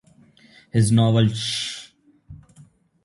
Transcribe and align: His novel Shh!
His 0.73 0.91
novel 0.91 1.27
Shh! 1.29 1.91